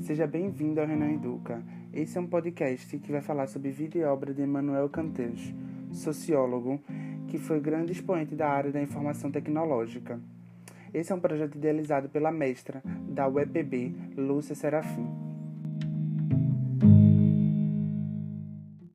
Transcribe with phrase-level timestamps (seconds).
[0.00, 1.62] Seja bem-vindo ao Renan Educa.
[1.92, 5.52] Esse é um podcast que vai falar sobre vida e obra de Emmanuel Canters,
[5.92, 6.80] sociólogo
[7.26, 10.20] que foi grande expoente da área da informação tecnológica.
[10.94, 15.27] Esse é um projeto idealizado pela mestra da UEPB, Lúcia Serafim.